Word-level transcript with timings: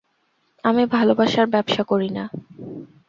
আমি 0.63 0.83
ভালবাসার 0.93 1.47
ব্যবসা 1.47 1.83
করি 1.83 2.09
না। 2.09 2.23